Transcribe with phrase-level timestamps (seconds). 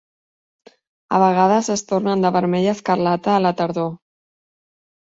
[1.17, 3.97] A vegades es tornen de vermell a escarlata a la tardor.